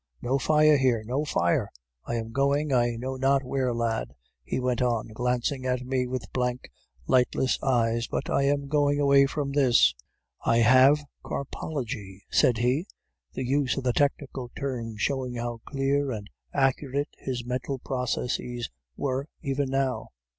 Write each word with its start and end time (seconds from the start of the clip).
'No 0.19 0.39
fire 0.39 0.77
here! 0.79 1.03
no 1.05 1.23
fire! 1.25 1.71
I 2.07 2.15
am 2.15 2.31
going, 2.31 2.73
I 2.73 2.95
know 2.95 3.17
not 3.17 3.43
where, 3.43 3.71
lad,' 3.71 4.15
he 4.43 4.59
went 4.59 4.81
on, 4.81 5.09
glancing 5.09 5.63
at 5.67 5.85
me 5.85 6.07
with 6.07 6.33
blank, 6.33 6.71
lightless 7.05 7.61
eyes, 7.61 8.07
'but 8.07 8.27
I 8.27 8.45
am 8.45 8.67
going 8.67 8.99
away 8.99 9.27
from 9.27 9.51
this. 9.51 9.93
I 10.43 10.57
have 10.57 11.03
carpology,' 11.23 12.23
said 12.31 12.57
he 12.57 12.87
(the 13.33 13.45
use 13.45 13.77
of 13.77 13.83
the 13.83 13.93
technical 13.93 14.49
term 14.57 14.97
showing 14.97 15.35
how 15.35 15.59
clear 15.67 16.09
and 16.09 16.27
accurate 16.51 17.09
his 17.19 17.45
mental 17.45 17.77
processes 17.77 18.71
were 18.97 19.27
even 19.43 19.69
now). 19.69 20.07